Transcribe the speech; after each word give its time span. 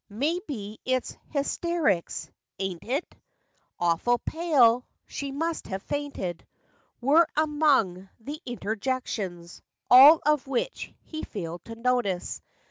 May 0.09 0.39
be 0.47 0.79
it's 0.83 1.15
hystericks; 1.31 2.27
aint 2.57 2.83
it? 2.85 3.05
Awful 3.79 4.17
pale! 4.17 4.83
She 5.05 5.31
must 5.31 5.67
have 5.67 5.83
fainted." 5.83 6.43
Were 7.01 7.27
among 7.37 8.09
the 8.19 8.41
interjections; 8.43 9.61
All 9.91 10.19
of 10.25 10.47
which 10.47 10.91
he 11.03 11.21
failed 11.21 11.63
to 11.65 11.75
notice. 11.75 12.41